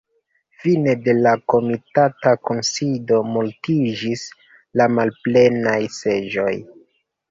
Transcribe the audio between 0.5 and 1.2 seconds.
Fine de